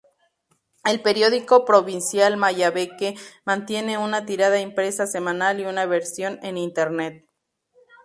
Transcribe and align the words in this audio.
El 0.83 1.03
periódico 1.03 1.63
provincial 1.63 2.35
Mayabeque 2.35 3.13
mantiene 3.45 3.99
una 3.99 4.25
tirada 4.25 4.59
impresa 4.59 5.05
semanal 5.05 5.59
y 5.59 5.65
una 5.65 5.85
versión 5.85 6.39
en 6.41 6.57
internet. 6.57 7.29